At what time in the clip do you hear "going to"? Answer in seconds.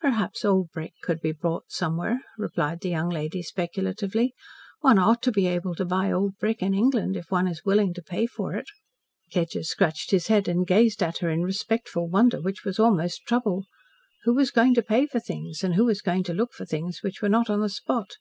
14.50-14.82, 16.00-16.32